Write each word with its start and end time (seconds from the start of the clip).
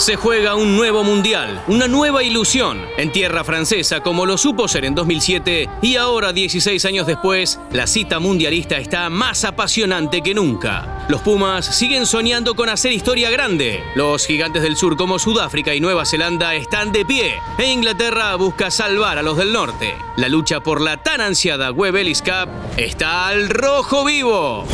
Se 0.00 0.16
juega 0.16 0.54
un 0.54 0.78
nuevo 0.78 1.04
mundial, 1.04 1.62
una 1.68 1.86
nueva 1.86 2.22
ilusión, 2.22 2.80
en 2.96 3.12
tierra 3.12 3.44
francesa 3.44 4.00
como 4.00 4.24
lo 4.24 4.38
supo 4.38 4.66
ser 4.66 4.86
en 4.86 4.94
2007 4.94 5.68
y 5.82 5.96
ahora 5.96 6.32
16 6.32 6.82
años 6.86 7.06
después, 7.06 7.60
la 7.70 7.86
cita 7.86 8.18
mundialista 8.18 8.78
está 8.78 9.10
más 9.10 9.44
apasionante 9.44 10.22
que 10.22 10.32
nunca. 10.32 11.04
Los 11.10 11.20
Pumas 11.20 11.66
siguen 11.66 12.06
soñando 12.06 12.54
con 12.54 12.70
hacer 12.70 12.92
historia 12.92 13.28
grande. 13.28 13.84
Los 13.94 14.26
gigantes 14.26 14.62
del 14.62 14.76
sur 14.76 14.96
como 14.96 15.18
Sudáfrica 15.18 15.74
y 15.74 15.80
Nueva 15.80 16.06
Zelanda 16.06 16.54
están 16.54 16.92
de 16.92 17.04
pie 17.04 17.34
e 17.58 17.70
Inglaterra 17.70 18.34
busca 18.36 18.70
salvar 18.70 19.18
a 19.18 19.22
los 19.22 19.36
del 19.36 19.52
norte. 19.52 19.94
La 20.16 20.30
lucha 20.30 20.60
por 20.60 20.80
la 20.80 21.02
tan 21.02 21.20
ansiada 21.20 21.72
Web 21.72 21.96
Ellis 21.96 22.22
Cup 22.22 22.48
está 22.78 23.28
al 23.28 23.50
rojo 23.50 24.06
vivo. 24.06 24.66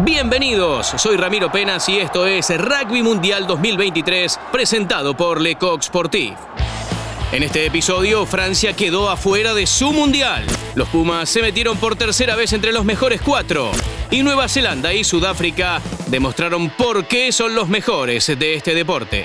Bienvenidos, 0.00 0.94
soy 0.96 1.16
Ramiro 1.16 1.50
Penas 1.50 1.88
y 1.88 1.98
esto 1.98 2.24
es 2.24 2.56
Rugby 2.56 3.02
Mundial 3.02 3.48
2023 3.48 4.38
presentado 4.52 5.16
por 5.16 5.40
Le 5.40 5.56
Coq 5.56 5.82
Sportif. 5.82 6.34
En 7.32 7.42
este 7.42 7.66
episodio, 7.66 8.24
Francia 8.24 8.74
quedó 8.74 9.10
afuera 9.10 9.54
de 9.54 9.66
su 9.66 9.92
mundial. 9.92 10.46
Los 10.76 10.88
Pumas 10.88 11.28
se 11.28 11.42
metieron 11.42 11.78
por 11.78 11.96
tercera 11.96 12.36
vez 12.36 12.52
entre 12.52 12.72
los 12.72 12.84
mejores 12.84 13.20
cuatro. 13.20 13.72
Y 14.12 14.22
Nueva 14.22 14.48
Zelanda 14.48 14.94
y 14.94 15.02
Sudáfrica 15.02 15.82
demostraron 16.06 16.70
por 16.70 17.06
qué 17.06 17.32
son 17.32 17.56
los 17.56 17.68
mejores 17.68 18.26
de 18.38 18.54
este 18.54 18.74
deporte. 18.74 19.24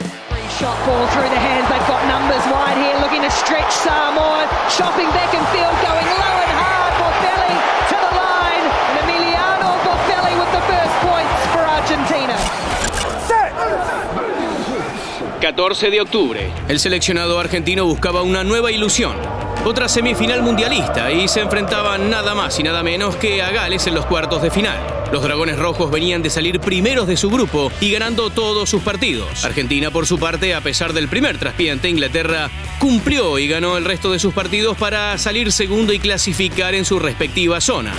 14 15.43 15.89
de 15.89 15.99
octubre. 15.99 16.49
El 16.69 16.79
seleccionado 16.79 17.37
argentino 17.37 17.83
buscaba 17.83 18.21
una 18.21 18.45
nueva 18.45 18.71
ilusión. 18.71 19.17
Otra 19.65 19.89
semifinal 19.89 20.41
mundialista 20.41 21.11
y 21.11 21.27
se 21.27 21.41
enfrentaban 21.41 22.09
nada 22.09 22.33
más 22.33 22.57
y 22.61 22.63
nada 22.63 22.81
menos 22.81 23.17
que 23.17 23.41
a 23.41 23.51
Gales 23.51 23.85
en 23.87 23.93
los 23.93 24.05
cuartos 24.05 24.41
de 24.41 24.49
final. 24.49 24.77
Los 25.11 25.21
Dragones 25.21 25.59
Rojos 25.59 25.91
venían 25.91 26.21
de 26.21 26.29
salir 26.29 26.61
primeros 26.61 27.09
de 27.09 27.17
su 27.17 27.29
grupo 27.29 27.73
y 27.81 27.91
ganando 27.91 28.29
todos 28.29 28.69
sus 28.69 28.81
partidos. 28.83 29.43
Argentina, 29.43 29.91
por 29.91 30.07
su 30.07 30.17
parte, 30.17 30.55
a 30.55 30.61
pesar 30.61 30.93
del 30.93 31.09
primer 31.09 31.37
traspié 31.37 31.71
ante 31.71 31.89
Inglaterra, 31.89 32.49
cumplió 32.79 33.37
y 33.37 33.49
ganó 33.49 33.75
el 33.75 33.83
resto 33.83 34.13
de 34.13 34.19
sus 34.19 34.33
partidos 34.33 34.77
para 34.77 35.17
salir 35.17 35.51
segundo 35.51 35.91
y 35.91 35.99
clasificar 35.99 36.73
en 36.73 36.85
su 36.85 36.99
respectiva 36.99 37.59
zona. 37.59 37.91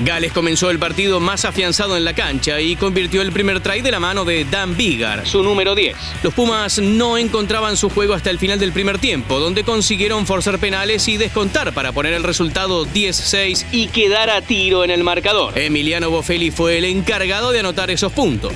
Gales 0.00 0.32
comenzó 0.32 0.70
el 0.70 0.78
partido 0.78 1.20
más 1.20 1.44
afianzado 1.44 1.96
en 1.96 2.04
la 2.04 2.14
cancha 2.14 2.60
y 2.60 2.76
convirtió 2.76 3.22
el 3.22 3.32
primer 3.32 3.60
try 3.60 3.80
de 3.82 3.90
la 3.90 4.00
mano 4.00 4.24
de 4.24 4.44
Dan 4.44 4.76
Vigar, 4.76 5.26
su 5.26 5.42
número 5.42 5.74
10. 5.74 5.96
Los 6.22 6.34
Pumas 6.34 6.78
no 6.78 7.18
encontraban 7.18 7.76
su 7.76 7.90
juego 7.90 8.14
hasta 8.14 8.30
el 8.30 8.38
final 8.38 8.58
del 8.58 8.72
primer 8.72 8.98
tiempo, 8.98 9.38
donde 9.38 9.64
consiguieron 9.64 10.26
forzar 10.26 10.58
penales 10.58 11.06
y 11.08 11.16
descontar 11.16 11.72
para 11.72 11.92
poner 11.92 12.14
el 12.14 12.24
resultado 12.24 12.86
10-6 12.86 13.66
y 13.72 13.88
quedar 13.88 14.30
a 14.30 14.40
tiro 14.42 14.84
en 14.84 14.90
el 14.90 15.04
marcador. 15.04 15.58
Emiliano 15.58 16.10
Boffelli 16.10 16.50
fue 16.50 16.78
el 16.78 16.84
encargado 16.84 17.52
de 17.52 17.60
anotar 17.60 17.90
esos 17.90 18.12
puntos. 18.12 18.52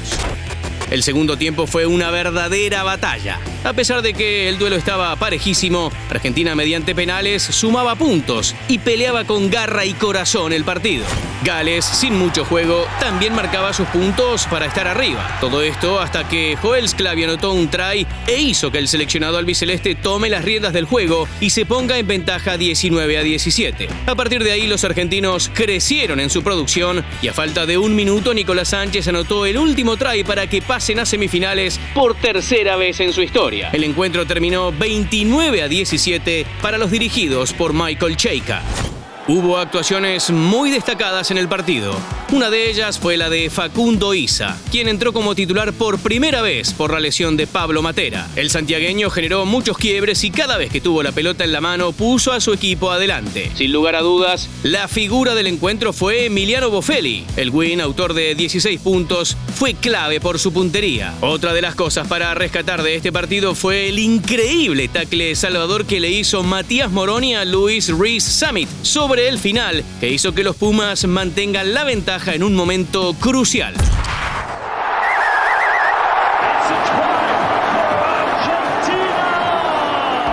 El 0.90 1.02
segundo 1.02 1.36
tiempo 1.36 1.66
fue 1.66 1.86
una 1.86 2.10
verdadera 2.10 2.82
batalla. 2.84 3.40
A 3.64 3.72
pesar 3.72 4.02
de 4.02 4.14
que 4.14 4.48
el 4.48 4.58
duelo 4.58 4.76
estaba 4.76 5.14
parejísimo, 5.16 5.90
Argentina 6.08 6.54
mediante 6.54 6.94
penales 6.94 7.42
sumaba 7.42 7.96
puntos 7.96 8.54
y 8.68 8.78
peleaba 8.78 9.24
con 9.24 9.50
garra 9.50 9.84
y 9.84 9.94
corazón 9.94 10.52
el 10.52 10.64
partido. 10.64 11.04
Gales, 11.42 11.84
sin 11.84 12.16
mucho 12.16 12.44
juego, 12.44 12.86
también 13.00 13.34
marcaba 13.34 13.72
sus 13.72 13.88
puntos 13.88 14.46
para 14.46 14.66
estar 14.66 14.86
arriba. 14.86 15.38
Todo 15.40 15.62
esto 15.62 16.00
hasta 16.00 16.28
que 16.28 16.56
Joel 16.62 16.88
Sclavi 16.88 17.24
anotó 17.24 17.52
un 17.52 17.68
try 17.68 18.06
e 18.26 18.40
hizo 18.40 18.70
que 18.70 18.78
el 18.78 18.88
seleccionado 18.88 19.38
albiceleste 19.38 19.96
tome 19.96 20.28
las 20.28 20.44
riendas 20.44 20.72
del 20.72 20.84
juego 20.84 21.28
y 21.40 21.50
se 21.50 21.66
ponga 21.66 21.98
en 21.98 22.06
ventaja 22.06 22.56
19 22.56 23.18
a 23.18 23.22
17. 23.22 23.88
A 24.06 24.14
partir 24.14 24.44
de 24.44 24.52
ahí 24.52 24.66
los 24.66 24.84
argentinos 24.84 25.50
crecieron 25.52 26.20
en 26.20 26.30
su 26.30 26.42
producción 26.42 27.04
y 27.20 27.28
a 27.28 27.32
falta 27.32 27.66
de 27.66 27.78
un 27.78 27.94
minuto 27.96 28.32
Nicolás 28.32 28.68
Sánchez 28.68 29.08
anotó 29.08 29.46
el 29.46 29.58
último 29.58 29.96
try 29.96 30.24
para 30.24 30.48
que 30.48 30.62
pasen 30.76 30.98
a 30.98 31.06
semifinales 31.06 31.80
por 31.94 32.14
tercera 32.16 32.76
vez 32.76 33.00
en 33.00 33.10
su 33.10 33.22
historia. 33.22 33.70
El 33.72 33.82
encuentro 33.82 34.26
terminó 34.26 34.72
29 34.72 35.62
a 35.62 35.68
17 35.68 36.44
para 36.60 36.76
los 36.76 36.90
dirigidos 36.90 37.54
por 37.54 37.72
Michael 37.72 38.14
Cheika. 38.18 38.62
Hubo 39.28 39.58
actuaciones 39.58 40.30
muy 40.30 40.70
destacadas 40.70 41.32
en 41.32 41.38
el 41.38 41.48
partido. 41.48 41.96
Una 42.32 42.48
de 42.48 42.70
ellas 42.70 43.00
fue 43.00 43.16
la 43.16 43.28
de 43.28 43.50
Facundo 43.50 44.14
Isa, 44.14 44.56
quien 44.70 44.86
entró 44.86 45.12
como 45.12 45.34
titular 45.34 45.72
por 45.72 45.98
primera 45.98 46.42
vez 46.42 46.72
por 46.72 46.92
la 46.92 47.00
lesión 47.00 47.36
de 47.36 47.48
Pablo 47.48 47.82
Matera. 47.82 48.28
El 48.36 48.50
santiagueño 48.50 49.10
generó 49.10 49.44
muchos 49.44 49.78
quiebres 49.78 50.22
y 50.22 50.30
cada 50.30 50.56
vez 50.56 50.70
que 50.70 50.80
tuvo 50.80 51.02
la 51.02 51.10
pelota 51.10 51.42
en 51.42 51.50
la 51.50 51.60
mano 51.60 51.90
puso 51.90 52.30
a 52.30 52.40
su 52.40 52.52
equipo 52.52 52.92
adelante. 52.92 53.50
Sin 53.56 53.72
lugar 53.72 53.96
a 53.96 54.00
dudas, 54.02 54.48
la 54.62 54.86
figura 54.86 55.34
del 55.34 55.48
encuentro 55.48 55.92
fue 55.92 56.26
Emiliano 56.26 56.70
Boffelli. 56.70 57.24
El 57.36 57.50
win, 57.50 57.80
autor 57.80 58.14
de 58.14 58.36
16 58.36 58.80
puntos, 58.80 59.36
fue 59.56 59.74
clave 59.74 60.20
por 60.20 60.38
su 60.38 60.52
puntería. 60.52 61.14
Otra 61.20 61.52
de 61.52 61.62
las 61.62 61.74
cosas 61.74 62.06
para 62.06 62.32
rescatar 62.34 62.84
de 62.84 62.94
este 62.94 63.10
partido 63.10 63.56
fue 63.56 63.88
el 63.88 63.98
increíble 63.98 64.86
tackle 64.86 65.34
salvador 65.34 65.84
que 65.84 65.98
le 65.98 66.12
hizo 66.12 66.44
Matías 66.44 66.92
Moroni 66.92 67.34
a 67.34 67.44
Luis 67.44 67.88
Rees 67.88 68.22
Summit 68.22 68.68
sobre 68.82 69.15
el 69.18 69.38
final 69.38 69.84
que 70.00 70.10
hizo 70.10 70.32
que 70.32 70.44
los 70.44 70.56
Pumas 70.56 71.06
mantengan 71.06 71.74
la 71.74 71.84
ventaja 71.84 72.34
en 72.34 72.42
un 72.42 72.54
momento 72.54 73.14
crucial. 73.14 73.74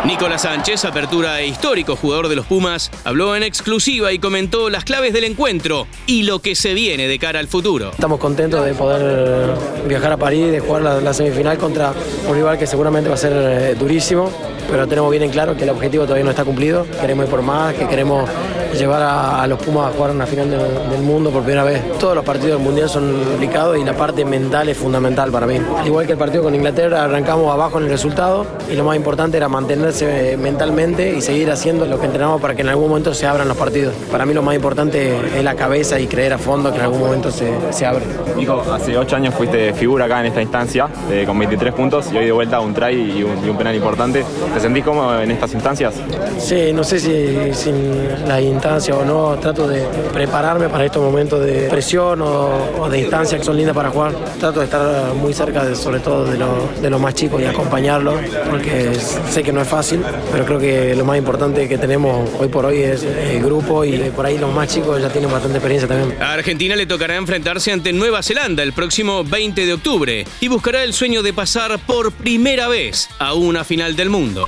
Nicolás 0.05 0.41
Sánchez, 0.41 0.83
apertura 0.83 1.39
e 1.39 1.47
histórico 1.47 1.95
jugador 1.95 2.27
de 2.27 2.35
los 2.35 2.45
Pumas, 2.45 2.91
habló 3.05 3.37
en 3.37 3.43
exclusiva 3.43 4.11
y 4.11 4.19
comentó 4.19 4.69
las 4.69 4.83
claves 4.83 5.13
del 5.13 5.23
encuentro 5.23 5.87
y 6.07 6.23
lo 6.23 6.39
que 6.39 6.55
se 6.55 6.73
viene 6.73 7.07
de 7.07 7.17
cara 7.19 7.39
al 7.39 7.47
futuro. 7.47 7.91
Estamos 7.91 8.19
contentos 8.19 8.65
de 8.65 8.73
poder 8.73 9.55
viajar 9.87 10.11
a 10.11 10.17
París, 10.17 10.51
de 10.51 10.59
jugar 10.59 10.81
la, 11.01 11.13
semifinal 11.13 11.57
contra 11.57 11.93
un 12.27 12.35
rival 12.35 12.59
que 12.59 12.67
seguramente 12.67 13.07
va 13.07 13.15
a 13.15 13.17
ser 13.17 13.31
eh, 13.33 13.75
durísimo, 13.75 14.29
pero 14.69 14.87
tenemos 14.87 15.09
bien 15.09 15.23
en 15.23 15.31
claro 15.31 15.55
que 15.55 15.63
el 15.63 15.69
objetivo 15.69 16.03
todavía 16.03 16.25
no 16.25 16.31
está 16.31 16.43
cumplido. 16.43 16.85
Queremos 16.99 17.25
ir 17.25 17.31
por 17.31 17.41
más, 17.41 17.73
que 17.73 17.87
queremos 17.87 18.29
llevar 18.77 19.01
a, 19.01 19.45
los 19.47 19.59
Pumas 19.59 19.89
a 19.89 19.95
jugar 19.95 20.11
una 20.11 20.25
final 20.25 20.49
del, 20.49 21.01
mundo 21.01 21.31
por 21.31 21.43
primera 21.43 21.63
vez. 21.63 21.81
Todos 21.99 22.15
los 22.15 22.23
partidos 22.23 22.57
del 22.57 22.65
Mundial 22.65 22.89
son 22.89 23.23
complicados 23.23 23.77
y 23.77 23.83
la 23.83 23.93
parte 23.93 24.23
mental 24.25 24.69
es 24.69 24.77
fundamental 24.77 25.31
para 25.31 25.45
mí. 25.45 25.59
Al 25.77 25.85
igual 25.85 26.05
que 26.05 26.13
el 26.13 26.17
partido 26.17 26.43
con 26.43 26.55
Inglaterra, 26.55 27.03
arrancamos 27.03 27.51
abajo 27.51 27.77
en 27.77 27.85
el 27.85 27.89
resultado 27.89 28.45
y 28.71 28.75
lo 28.75 28.83
más 28.83 28.95
importante 28.95 29.37
era 29.37 29.49
mantenerse 29.49 30.37
mentalmente 30.37 31.15
y 31.15 31.21
seguir 31.21 31.51
haciendo 31.51 31.85
lo 31.85 31.99
que 31.99 32.05
entrenamos 32.05 32.41
para 32.41 32.55
que 32.55 32.61
en 32.61 32.69
algún 32.69 32.89
momento 32.89 33.13
se 33.13 33.27
abran 33.27 33.47
los 33.47 33.57
partidos. 33.57 33.93
Para 34.11 34.25
mí 34.25 34.33
lo 34.33 34.41
más 34.41 34.55
importante 34.55 35.15
es 35.37 35.43
la 35.43 35.55
cabeza 35.55 35.99
y 35.99 36.07
creer 36.07 36.33
a 36.33 36.37
fondo 36.37 36.71
que 36.71 36.77
en 36.77 36.83
algún 36.83 36.99
momento 36.99 37.31
se, 37.31 37.51
se 37.71 37.85
abre. 37.85 38.05
Nico, 38.37 38.63
hace 38.71 38.97
ocho 38.97 39.15
años 39.15 39.33
fuiste 39.35 39.73
figura 39.73 40.05
acá 40.05 40.21
en 40.21 40.27
esta 40.27 40.41
instancia 40.41 40.87
con 41.25 41.37
23 41.37 41.73
puntos 41.73 42.11
y 42.11 42.17
hoy 42.17 42.25
de 42.25 42.31
vuelta 42.31 42.59
un 42.59 42.73
try 42.73 42.93
y 42.93 43.23
un, 43.23 43.57
penal 43.57 43.75
importante. 43.75 44.23
¿Te 44.53 44.59
sentís 44.59 44.83
cómodo 44.83 45.21
en 45.21 45.31
estas 45.31 45.53
instancias? 45.53 45.93
Sí, 46.39 46.71
no 46.73 46.83
sé 46.83 46.99
si 46.99 47.53
sin 47.53 48.27
la 48.27 48.41
o 48.65 49.03
no, 49.03 49.37
trato 49.41 49.67
de 49.67 49.81
prepararme 50.13 50.69
para 50.69 50.85
estos 50.85 51.03
momentos 51.03 51.43
de 51.43 51.67
presión 51.69 52.21
o, 52.21 52.87
de 52.89 52.99
instancia 52.99 53.37
que 53.37 53.43
son 53.43 53.57
lindas 53.57 53.75
para 53.75 53.89
jugar. 53.89 54.13
Trato 54.39 54.59
de 54.59 54.65
estar 54.65 55.13
muy 55.15 55.33
cerca, 55.33 55.65
de, 55.65 55.75
sobre 55.75 55.99
todo 55.99 56.25
de, 56.25 56.37
de 56.81 56.89
los 56.89 57.01
más 57.01 57.13
chicos 57.13 57.41
y 57.41 57.45
acompañarlos, 57.45 58.15
porque 58.49 58.93
sé 59.29 59.43
que 59.43 59.51
no 59.51 59.61
es 59.61 59.67
fácil, 59.67 60.01
pero 60.31 60.45
creo 60.45 60.59
que 60.59 60.95
lo 60.95 61.03
más 61.03 61.17
importante 61.17 61.67
que 61.67 61.77
tenemos 61.77 62.29
hoy 62.39 62.47
por 62.47 62.65
hoy 62.65 62.83
es 62.83 63.03
el 63.03 63.43
grupo 63.43 63.83
y 63.83 63.97
por 64.15 64.25
ahí 64.25 64.37
los 64.37 64.53
más 64.53 64.69
chicos 64.69 65.01
ya 65.01 65.09
tienen 65.09 65.29
bastante 65.29 65.57
experiencia 65.57 65.87
también. 65.87 66.21
A 66.21 66.31
Argentina 66.31 66.75
le 66.77 66.85
tocará 66.85 67.17
enfrentarse 67.17 67.71
ante 67.71 67.91
Nueva 67.91 68.23
Zelanda 68.23 68.63
el 68.63 68.71
próximo 68.71 69.25
20 69.25 69.65
de 69.65 69.73
octubre 69.73 70.25
y 70.39 70.47
buscará 70.47 70.83
el 70.83 70.93
sueño 70.93 71.21
de 71.21 71.33
pasar 71.33 71.79
por 71.79 72.13
primera 72.13 72.69
vez 72.69 73.09
a 73.19 73.33
una 73.33 73.65
final 73.65 73.97
del 73.97 74.09
mundo. 74.09 74.47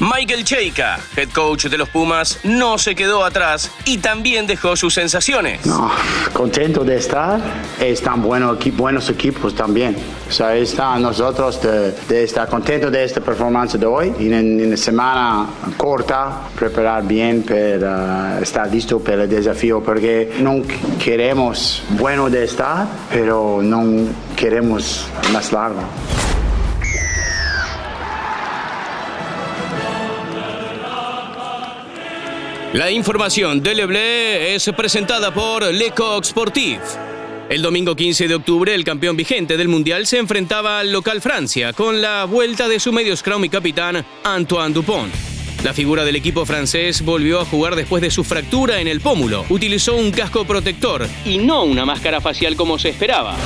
Michael 0.00 0.44
Cheika, 0.44 0.98
head 1.16 1.28
coach 1.30 1.66
de 1.66 1.78
los 1.78 1.88
Pumas, 1.88 2.40
no 2.42 2.78
se 2.78 2.96
quedó 2.96 3.24
atrás 3.24 3.70
y 3.84 3.98
también 3.98 4.46
dejó 4.46 4.74
sus 4.74 4.92
sensaciones. 4.92 5.64
No, 5.66 5.88
contento 6.32 6.82
de 6.84 6.96
estar. 6.96 7.40
Están 7.78 8.20
buenos, 8.20 8.58
buenos 8.76 9.08
equipos 9.08 9.54
también. 9.54 9.96
O 10.28 10.32
sea, 10.32 10.56
está 10.56 10.98
nosotros 10.98 11.60
de, 11.62 12.24
estar 12.24 12.48
contento 12.48 12.90
de 12.90 13.04
esta 13.04 13.20
performance 13.20 13.78
de 13.78 13.86
hoy 13.86 14.12
y 14.18 14.32
en, 14.32 14.66
una 14.66 14.76
semana 14.76 15.46
corta 15.76 16.48
preparar 16.56 17.06
bien 17.06 17.44
para 17.44 18.40
estar 18.40 18.68
listo 18.72 18.98
para 18.98 19.22
el 19.22 19.28
desafío 19.28 19.80
porque 19.80 20.34
no 20.40 20.62
queremos 21.02 21.84
bueno 21.90 22.28
de 22.28 22.44
estar, 22.44 22.86
pero 23.12 23.60
no 23.62 24.08
queremos 24.34 25.06
más 25.32 25.52
largo. 25.52 25.82
La 32.74 32.90
información 32.90 33.62
de 33.62 33.72
Leblé 33.72 34.56
es 34.56 34.68
presentada 34.76 35.32
por 35.32 35.62
Le 35.62 35.92
Coq 35.92 36.24
Sportif. 36.24 36.80
El 37.48 37.62
domingo 37.62 37.94
15 37.94 38.26
de 38.26 38.34
octubre, 38.34 38.74
el 38.74 38.82
campeón 38.82 39.16
vigente 39.16 39.56
del 39.56 39.68
Mundial 39.68 40.08
se 40.08 40.18
enfrentaba 40.18 40.80
al 40.80 40.90
local 40.90 41.22
Francia 41.22 41.72
con 41.72 42.02
la 42.02 42.24
vuelta 42.24 42.66
de 42.66 42.80
su 42.80 42.92
medio 42.92 43.16
scrum 43.16 43.44
y 43.44 43.48
capitán 43.48 44.04
Antoine 44.24 44.74
Dupont. 44.74 45.14
La 45.62 45.72
figura 45.72 46.04
del 46.04 46.16
equipo 46.16 46.44
francés 46.44 47.04
volvió 47.04 47.38
a 47.40 47.44
jugar 47.44 47.76
después 47.76 48.02
de 48.02 48.10
su 48.10 48.24
fractura 48.24 48.80
en 48.80 48.88
el 48.88 49.00
pómulo. 49.00 49.44
Utilizó 49.50 49.94
un 49.94 50.10
casco 50.10 50.44
protector 50.44 51.06
y 51.24 51.38
no 51.38 51.62
una 51.62 51.84
máscara 51.84 52.20
facial 52.20 52.56
como 52.56 52.80
se 52.80 52.88
esperaba. 52.88 53.36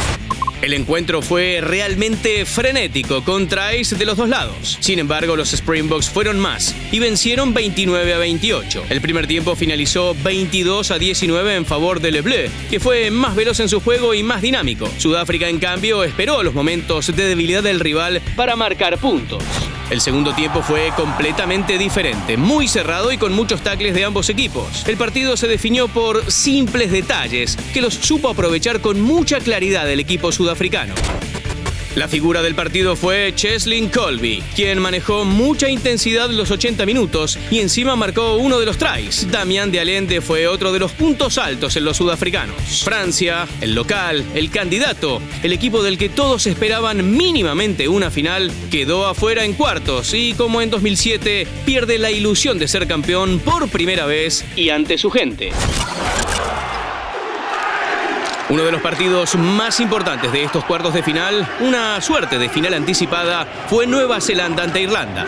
El 0.61 0.75
encuentro 0.75 1.23
fue 1.23 1.61
realmente 1.63 2.45
frenético, 2.45 3.23
con 3.23 3.47
tries 3.47 3.97
de 3.97 4.05
los 4.05 4.17
dos 4.17 4.29
lados. 4.29 4.77
Sin 4.81 4.99
embargo, 4.99 5.37
los 5.37 5.53
Springboks 5.53 6.11
fueron 6.11 6.41
más 6.41 6.75
y 6.91 6.99
vencieron 6.99 7.55
29 7.55 8.13
a 8.13 8.19
28. 8.19 8.85
El 8.91 9.01
primer 9.01 9.29
tiempo 9.29 9.55
finalizó 9.55 10.17
22 10.25 10.91
a 10.91 10.99
19 10.99 11.55
en 11.55 11.65
favor 11.65 12.01
de 12.01 12.11
Le 12.11 12.23
Bleu, 12.23 12.51
que 12.71 12.81
fue 12.81 13.13
más 13.13 13.37
veloz 13.37 13.61
en 13.61 13.69
su 13.69 13.81
juego 13.81 14.15
y 14.15 14.25
más 14.25 14.43
dinámico. 14.43 14.91
Sudáfrica, 14.99 15.49
en 15.49 15.61
cambio, 15.61 16.03
esperó 16.03 16.43
los 16.43 16.55
momentos 16.55 17.07
de 17.15 17.29
debilidad 17.29 17.63
del 17.63 17.79
rival 17.79 18.21
para 18.35 18.57
marcar 18.57 18.99
puntos. 18.99 19.45
El 19.91 20.03
segundo 20.03 20.35
tiempo 20.35 20.61
fue 20.61 20.93
completamente 20.95 21.79
diferente, 21.79 22.37
muy 22.37 22.69
cerrado 22.69 23.11
y 23.11 23.17
con 23.17 23.33
muchos 23.33 23.63
tacles 23.63 23.95
de 23.95 24.05
ambos 24.05 24.29
equipos. 24.29 24.87
El 24.87 24.99
partido 24.99 25.35
se 25.39 25.49
definió 25.49 25.89
por 25.89 26.31
simples 26.31 26.93
detalles 26.93 27.57
que 27.73 27.81
los 27.81 27.95
supo 27.95 28.29
aprovechar 28.29 28.83
con 28.83 29.01
mucha 29.01 29.39
claridad 29.41 29.91
el 29.91 30.01
equipo 30.01 30.31
sudafricano. 30.49 30.95
La 31.95 32.09
figura 32.09 32.43
del 32.43 32.55
partido 32.55 32.97
fue 32.97 33.33
Cheslin 33.35 33.89
Colby, 33.89 34.43
quien 34.55 34.79
manejó 34.79 35.25
mucha 35.25 35.69
intensidad 35.69 36.31
los 36.31 36.51
80 36.51 36.87
minutos 36.87 37.39
y 37.51 37.59
encima 37.59 37.97
marcó 37.97 38.37
uno 38.37 38.61
de 38.61 38.67
los 38.67 38.79
tries. 38.79 39.31
Damián 39.31 39.73
de 39.73 39.81
Allende 39.81 40.21
fue 40.21 40.47
otro 40.47 40.73
de 40.73 40.79
los 40.79 40.93
puntos 40.93 41.39
altos 41.39 41.77
en 41.77 41.85
los 41.85 41.97
sudafricanos. 41.97 42.85
Francia, 42.85 43.49
el 43.61 43.75
local, 43.75 44.25
el 44.35 44.51
candidato, 44.51 45.21
el 45.43 45.53
equipo 45.53 45.83
del 45.83 45.99
que 45.99 46.09
todos 46.09 46.47
esperaban 46.47 47.17
mínimamente 47.17 47.89
una 47.89 48.11
final, 48.11 48.53
quedó 48.71 49.07
afuera 49.07 49.45
en 49.45 49.55
cuartos 49.55 50.15
y 50.15 50.35
como 50.35 50.63
en 50.63 50.71
2007 50.71 51.47
pierde 51.67 51.99
la 51.99 52.11
ilusión 52.11 52.59
de 52.59 52.69
ser 52.69 52.87
campeón 52.87 53.41
por 53.41 53.69
primera 53.69 54.07
vez 54.07 54.45
y 54.57 54.71
ante 54.71 54.99
su 54.99 55.11
gente. 55.11 55.51
Uno 58.51 58.65
de 58.65 58.73
los 58.73 58.81
partidos 58.81 59.35
más 59.37 59.79
importantes 59.79 60.33
de 60.33 60.43
estos 60.43 60.65
cuartos 60.65 60.95
de 60.95 61.03
final, 61.03 61.47
una 61.61 62.01
suerte 62.01 62.39
de 62.39 62.49
final 62.49 62.73
anticipada, 62.73 63.45
fue 63.69 63.87
Nueva 63.87 64.23
Zelanda 64.23 64.63
ante 64.63 64.81
Irlanda. 64.81 65.27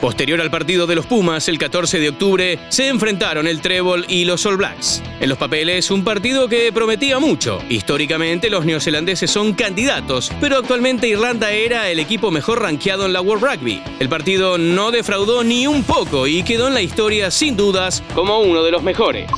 Posterior 0.00 0.40
al 0.40 0.50
partido 0.50 0.86
de 0.86 0.94
los 0.94 1.04
Pumas, 1.04 1.46
el 1.48 1.58
14 1.58 1.98
de 1.98 2.08
octubre, 2.08 2.58
se 2.70 2.88
enfrentaron 2.88 3.46
el 3.46 3.60
Trébol 3.60 4.06
y 4.08 4.24
los 4.24 4.46
All 4.46 4.56
Blacks. 4.56 5.02
En 5.20 5.28
los 5.28 5.36
papeles, 5.36 5.90
un 5.90 6.04
partido 6.04 6.48
que 6.48 6.72
prometía 6.72 7.18
mucho. 7.18 7.58
Históricamente, 7.68 8.48
los 8.48 8.64
neozelandeses 8.64 9.30
son 9.30 9.52
candidatos, 9.52 10.32
pero 10.40 10.56
actualmente 10.56 11.06
Irlanda 11.06 11.52
era 11.52 11.90
el 11.90 11.98
equipo 11.98 12.30
mejor 12.30 12.62
rankeado 12.62 13.04
en 13.04 13.12
la 13.12 13.20
World 13.20 13.44
Rugby. 13.44 13.82
El 14.00 14.08
partido 14.08 14.56
no 14.56 14.90
defraudó 14.90 15.44
ni 15.44 15.66
un 15.66 15.84
poco 15.84 16.26
y 16.26 16.42
quedó 16.42 16.68
en 16.68 16.74
la 16.74 16.82
historia, 16.82 17.30
sin 17.30 17.58
dudas, 17.58 18.02
como 18.14 18.40
uno 18.40 18.62
de 18.62 18.70
los 18.70 18.82
mejores. 18.82 19.30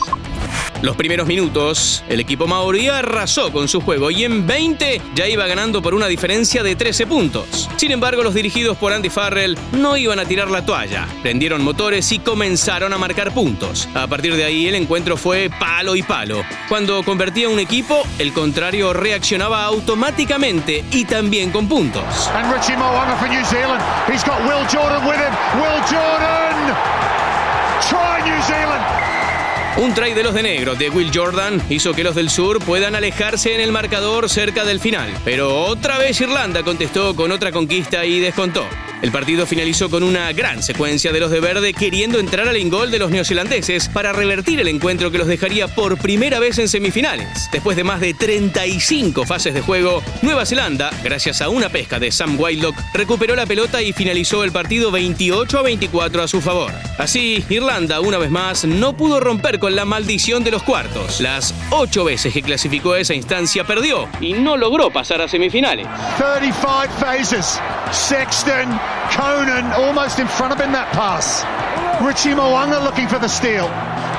Los 0.82 0.96
primeros 0.96 1.26
minutos, 1.26 2.04
el 2.08 2.20
equipo 2.20 2.46
maorí 2.46 2.88
arrasó 2.88 3.50
con 3.50 3.66
su 3.66 3.80
juego 3.80 4.10
y 4.10 4.24
en 4.24 4.46
20 4.46 5.00
ya 5.14 5.26
iba 5.26 5.46
ganando 5.46 5.80
por 5.80 5.94
una 5.94 6.06
diferencia 6.06 6.62
de 6.62 6.76
13 6.76 7.06
puntos. 7.06 7.68
Sin 7.76 7.92
embargo, 7.92 8.22
los 8.22 8.34
dirigidos 8.34 8.76
por 8.76 8.92
Andy 8.92 9.08
Farrell 9.08 9.56
no 9.72 9.96
iban 9.96 10.18
a 10.18 10.26
tirar 10.26 10.50
la 10.50 10.64
toalla. 10.66 11.08
Prendieron 11.22 11.62
motores 11.62 12.12
y 12.12 12.18
comenzaron 12.18 12.92
a 12.92 12.98
marcar 12.98 13.32
puntos. 13.32 13.88
A 13.94 14.06
partir 14.06 14.36
de 14.36 14.44
ahí, 14.44 14.68
el 14.68 14.74
encuentro 14.74 15.16
fue 15.16 15.50
palo 15.58 15.96
y 15.96 16.02
palo. 16.02 16.44
Cuando 16.68 17.02
convertía 17.02 17.48
un 17.48 17.58
equipo, 17.58 18.02
el 18.18 18.32
contrario 18.32 18.92
reaccionaba 18.92 19.64
automáticamente 19.64 20.84
y 20.90 21.04
también 21.06 21.50
con 21.50 21.68
puntos. 21.68 22.04
Will 24.46 24.66
Jordan 24.68 25.06
Will 25.06 25.82
Jordan! 25.88 26.76
Try 27.88 28.30
New 28.30 28.42
Zealand! 28.42 29.15
Un 29.78 29.92
try 29.92 30.14
de 30.14 30.22
los 30.22 30.32
de 30.32 30.42
negro 30.42 30.74
de 30.74 30.88
Will 30.88 31.10
Jordan 31.14 31.60
hizo 31.68 31.92
que 31.92 32.02
los 32.02 32.14
del 32.14 32.30
sur 32.30 32.60
puedan 32.64 32.94
alejarse 32.94 33.54
en 33.54 33.60
el 33.60 33.72
marcador 33.72 34.30
cerca 34.30 34.64
del 34.64 34.80
final. 34.80 35.12
Pero 35.22 35.64
otra 35.64 35.98
vez 35.98 36.18
Irlanda 36.18 36.62
contestó 36.62 37.14
con 37.14 37.30
otra 37.30 37.52
conquista 37.52 38.06
y 38.06 38.18
descontó. 38.18 38.66
El 39.02 39.12
partido 39.12 39.46
finalizó 39.46 39.90
con 39.90 40.02
una 40.02 40.32
gran 40.32 40.62
secuencia 40.62 41.12
de 41.12 41.20
los 41.20 41.30
de 41.30 41.40
verde 41.40 41.74
queriendo 41.74 42.18
entrar 42.18 42.48
al 42.48 42.56
ingol 42.56 42.90
de 42.90 42.98
los 42.98 43.10
neozelandeses 43.10 43.90
para 43.90 44.14
revertir 44.14 44.58
el 44.58 44.68
encuentro 44.68 45.10
que 45.10 45.18
los 45.18 45.26
dejaría 45.26 45.68
por 45.68 45.98
primera 45.98 46.40
vez 46.40 46.58
en 46.58 46.68
semifinales. 46.68 47.50
Después 47.52 47.76
de 47.76 47.84
más 47.84 48.00
de 48.00 48.14
35 48.14 49.26
fases 49.26 49.52
de 49.52 49.60
juego, 49.60 50.02
Nueva 50.22 50.46
Zelanda, 50.46 50.90
gracias 51.04 51.42
a 51.42 51.50
una 51.50 51.68
pesca 51.68 51.98
de 52.00 52.10
Sam 52.10 52.40
Whitelock, 52.40 52.74
recuperó 52.94 53.36
la 53.36 53.44
pelota 53.44 53.82
y 53.82 53.92
finalizó 53.92 54.42
el 54.44 54.52
partido 54.52 54.90
28 54.90 55.58
a 55.58 55.62
24 55.62 56.22
a 56.22 56.28
su 56.28 56.40
favor. 56.40 56.72
Así, 56.96 57.44
Irlanda, 57.50 58.00
una 58.00 58.16
vez 58.16 58.30
más, 58.30 58.64
no 58.64 58.96
pudo 58.96 59.20
romper 59.20 59.58
con 59.58 59.65
la 59.74 59.84
maldición 59.84 60.44
de 60.44 60.50
los 60.50 60.62
cuartos. 60.62 61.20
Las 61.20 61.54
ocho 61.70 62.04
veces 62.04 62.32
que 62.32 62.42
clasificó 62.42 62.92
a 62.92 63.00
esa 63.00 63.14
instancia 63.14 63.64
perdió 63.64 64.08
y 64.20 64.34
no 64.34 64.56
logró 64.56 64.90
pasar 64.90 65.20
a 65.20 65.28
semifinales. 65.28 65.86
35 66.18 66.88
faces. 67.00 67.60
Sexton 67.90 68.68
Conan 69.16 69.72
almost 69.72 70.18
in 70.18 70.28
front 70.28 70.52
of 70.52 70.60
him 70.60 70.72
that 70.72 70.90
pass. 70.92 71.44
Richie 72.04 72.34
Moanga 72.34 72.82
looking 72.84 73.08
for 73.08 73.18
the 73.18 73.28
steal. 73.28 73.68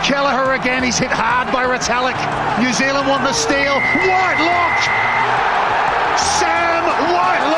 Kelleher 0.04 0.54
again, 0.54 0.84
he's 0.84 0.98
hit 0.98 1.12
hard 1.12 1.52
by 1.52 1.66
Retallick. 1.66 2.18
New 2.60 2.74
Zealand 2.74 3.08
want 3.08 3.24
the 3.24 3.34
steal. 3.34 3.76
Whitelock! 4.08 4.78
Sam 6.18 6.84
Whitelock! 7.14 7.57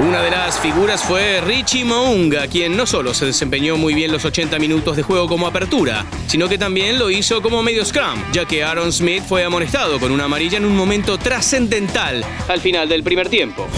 Una 0.00 0.22
de 0.22 0.30
las 0.30 0.58
figuras 0.58 1.02
fue 1.02 1.40
Richie 1.40 1.84
Mounga, 1.84 2.46
quien 2.48 2.76
no 2.76 2.86
solo 2.86 3.14
se 3.14 3.26
desempeñó 3.26 3.76
muy 3.76 3.94
bien 3.94 4.12
los 4.12 4.24
80 4.24 4.58
minutos 4.58 4.96
de 4.96 5.02
juego 5.02 5.28
como 5.28 5.46
apertura, 5.46 6.04
sino 6.26 6.48
que 6.48 6.58
también 6.58 6.98
lo 6.98 7.10
hizo 7.10 7.40
como 7.40 7.62
medio 7.62 7.84
scrum, 7.84 8.20
ya 8.32 8.44
que 8.44 8.64
Aaron 8.64 8.92
Smith 8.92 9.22
fue 9.26 9.44
amonestado 9.44 10.00
con 10.00 10.10
una 10.10 10.24
amarilla 10.24 10.58
en 10.58 10.64
un 10.64 10.76
momento 10.76 11.16
trascendental 11.16 12.24
al 12.48 12.60
final 12.60 12.88
del 12.88 13.02
primer 13.02 13.28
tiempo. 13.28 13.68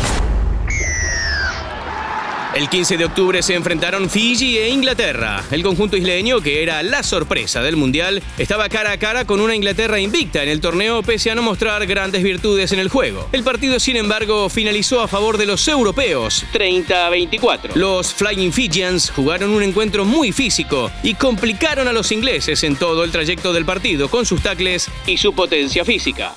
El 2.57 2.71
15 2.71 2.97
de 2.97 3.05
octubre 3.05 3.43
se 3.43 3.55
enfrentaron 3.55 4.09
Fiji 4.09 4.57
e 4.57 4.71
Inglaterra. 4.71 5.45
El 5.51 5.63
conjunto 5.63 5.95
isleño, 5.95 6.41
que 6.41 6.63
era 6.63 6.83
la 6.83 7.03
sorpresa 7.03 7.61
del 7.61 7.77
Mundial, 7.77 8.23
estaba 8.39 8.71
cara 8.71 8.93
a 8.93 8.99
cara 8.99 9.27
con 9.27 9.41
una 9.41 9.55
Inglaterra 9.55 10.01
invicta 10.01 10.43
en 10.43 10.49
el 10.49 10.63
torneo 10.63 11.03
pese 11.03 11.31
a 11.31 11.35
no 11.35 11.43
mostrar 11.43 11.85
grandes 11.85 12.23
virtudes 12.23 12.73
en 12.73 12.79
el 12.79 12.89
juego. 12.89 13.29
El 13.33 13.43
partido, 13.43 13.79
sin 13.79 13.97
embargo, 13.97 14.49
finalizó 14.49 15.03
a 15.03 15.07
favor 15.07 15.37
de 15.37 15.45
los 15.45 15.69
europeos, 15.69 16.47
30 16.53 17.07
a 17.07 17.11
24. 17.11 17.77
Los 17.77 18.15
Flying 18.15 18.55
Fijians 18.55 19.11
jugaron 19.11 19.51
un 19.51 19.63
encuentro 19.63 20.07
muy 20.07 20.33
físico 20.33 20.91
y 21.03 21.13
complicaron 21.13 21.89
a 21.89 21.93
los 21.93 22.11
ingleses 22.11 22.65
en 22.65 22.77
todo 22.77 23.05
el 23.05 23.13
trayecto 23.13 23.53
del 23.53 23.67
partido 23.67 24.09
con 24.09 24.25
sus 24.25 24.41
tacles 24.41 24.89
y 25.07 25.19
su 25.19 25.35
potencia 25.35 25.85
física. 25.85 26.33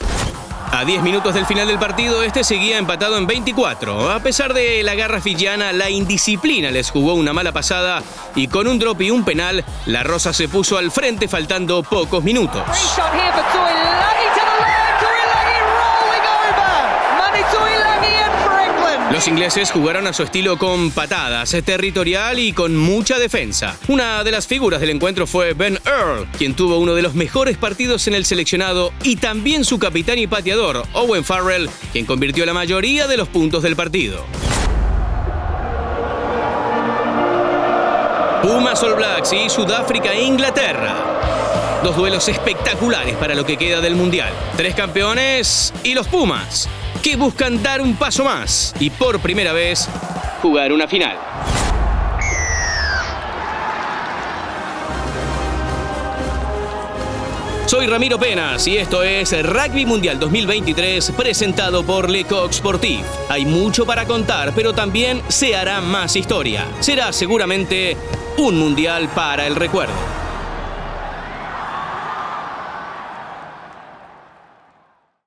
A 0.71 0.85
10 0.85 1.01
minutos 1.01 1.33
del 1.33 1.47
final 1.47 1.67
del 1.67 1.79
partido, 1.79 2.21
este 2.21 2.43
seguía 2.43 2.77
empatado 2.77 3.17
en 3.17 3.25
24. 3.25 4.11
A 4.11 4.19
pesar 4.19 4.53
de 4.53 4.83
la 4.83 4.93
garra 4.93 5.19
fijiana, 5.19 5.71
la 5.73 5.89
indisciplina 5.89 6.69
les 6.69 6.91
jugó 6.91 7.15
una 7.15 7.33
mala 7.33 7.51
pasada 7.51 8.03
y 8.35 8.47
con 8.47 8.67
un 8.67 8.77
drop 8.77 9.01
y 9.01 9.09
un 9.09 9.25
penal, 9.25 9.65
la 9.87 10.03
Rosa 10.03 10.31
se 10.31 10.47
puso 10.47 10.77
al 10.77 10.91
frente 10.91 11.27
faltando 11.27 11.81
pocos 11.81 12.23
minutos. 12.23 12.61
Los 19.19 19.27
ingleses 19.27 19.69
jugaron 19.71 20.07
a 20.07 20.13
su 20.13 20.23
estilo 20.23 20.57
con 20.57 20.91
patadas, 20.91 21.53
territorial 21.65 22.39
y 22.39 22.53
con 22.53 22.77
mucha 22.77 23.19
defensa. 23.19 23.77
Una 23.89 24.23
de 24.23 24.31
las 24.31 24.47
figuras 24.47 24.79
del 24.79 24.91
encuentro 24.91 25.27
fue 25.27 25.53
Ben 25.53 25.77
Earl, 25.85 26.25
quien 26.37 26.53
tuvo 26.53 26.77
uno 26.77 26.95
de 26.95 27.01
los 27.01 27.15
mejores 27.15 27.57
partidos 27.57 28.07
en 28.07 28.13
el 28.13 28.23
seleccionado, 28.23 28.93
y 29.03 29.17
también 29.17 29.65
su 29.65 29.77
capitán 29.77 30.19
y 30.19 30.27
pateador, 30.27 30.83
Owen 30.93 31.25
Farrell, 31.25 31.69
quien 31.91 32.05
convirtió 32.05 32.45
la 32.45 32.53
mayoría 32.53 33.07
de 33.07 33.17
los 33.17 33.27
puntos 33.27 33.61
del 33.61 33.75
partido. 33.75 34.23
Pumas 38.41 38.81
All 38.83 38.95
Blacks 38.95 39.33
y 39.33 39.49
Sudáfrica 39.49 40.13
e 40.13 40.23
Inglaterra. 40.23 40.95
Dos 41.83 41.97
duelos 41.97 42.25
espectaculares 42.29 43.17
para 43.17 43.35
lo 43.35 43.45
que 43.45 43.57
queda 43.57 43.81
del 43.81 43.95
Mundial. 43.95 44.31
Tres 44.55 44.75
campeones 44.75 45.73
y 45.83 45.93
los 45.93 46.07
Pumas 46.07 46.69
que 47.01 47.15
buscan 47.15 47.61
dar 47.63 47.81
un 47.81 47.95
paso 47.95 48.23
más 48.23 48.73
y 48.79 48.89
por 48.89 49.19
primera 49.19 49.53
vez 49.53 49.87
jugar 50.41 50.71
una 50.73 50.87
final. 50.87 51.17
Soy 57.65 57.85
Ramiro 57.85 58.17
Penas 58.17 58.67
y 58.67 58.77
esto 58.77 59.03
es 59.03 59.31
Rugby 59.43 59.85
Mundial 59.85 60.19
2023 60.19 61.11
presentado 61.11 61.83
por 61.83 62.09
Le 62.09 62.25
Coq 62.25 62.51
Sportif. 62.51 63.05
Hay 63.29 63.45
mucho 63.45 63.85
para 63.85 64.05
contar, 64.05 64.53
pero 64.55 64.73
también 64.73 65.21
se 65.27 65.55
hará 65.55 65.79
más 65.79 66.15
historia. 66.15 66.65
Será 66.79 67.13
seguramente 67.13 67.95
un 68.37 68.57
mundial 68.57 69.07
para 69.09 69.45
el 69.45 69.55
recuerdo. 69.55 70.18